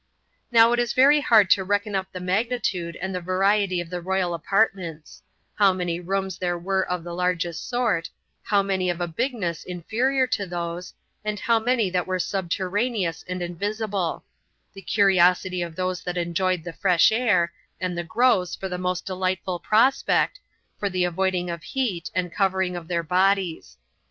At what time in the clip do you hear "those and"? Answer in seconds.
10.47-11.39